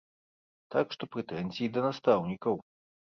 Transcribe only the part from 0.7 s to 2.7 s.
Так што прэтэнзіі да настаўнікаў.